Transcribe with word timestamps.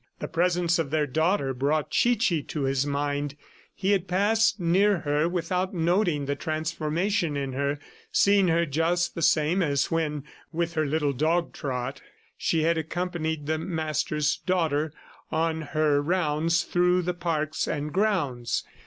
The 0.17 0.27
presence 0.27 0.79
of 0.79 0.89
their 0.89 1.05
daughter 1.05 1.53
brought 1.53 1.91
Chichi 1.91 2.41
to 2.41 2.63
his 2.63 2.87
mind. 2.87 3.35
He 3.75 3.91
had 3.91 4.07
passed 4.07 4.59
near 4.59 5.01
her 5.01 5.29
without 5.29 5.75
noting 5.75 6.25
the 6.25 6.35
transformation 6.35 7.37
in 7.37 7.53
her, 7.53 7.77
seeing 8.11 8.47
her 8.47 8.65
just 8.65 9.13
the 9.13 9.21
same 9.21 9.61
as 9.61 9.91
when, 9.91 10.23
with 10.51 10.73
her 10.73 10.87
little 10.87 11.13
dog 11.13 11.53
trot, 11.53 12.01
she 12.35 12.63
had 12.63 12.79
accompanied 12.79 13.45
the 13.45 13.59
Master's 13.59 14.37
daughter 14.37 14.91
on 15.31 15.61
her 15.61 16.01
rounds 16.01 16.63
through 16.63 17.03
the 17.03 17.13
parks 17.13 17.67
and 17.67 17.93
grounds. 17.93 18.63